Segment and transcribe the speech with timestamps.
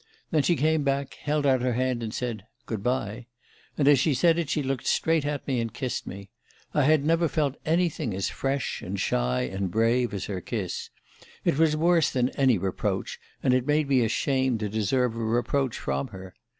[0.31, 3.27] Then she came back, held out her hand, and said: 'Good bye.'
[3.77, 6.31] And as she said it she looked straight at me and kissed me.
[6.73, 10.89] I had never felt anything as fresh and shy and brave as her kiss.
[11.45, 15.77] It was worse than any reproach, and it made me ashamed to deserve a reproach
[15.77, 16.33] from her.